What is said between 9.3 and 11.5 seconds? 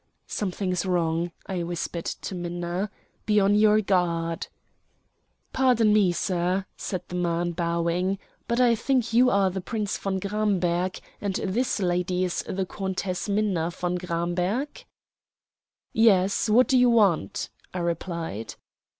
the Prince von Gramberg, and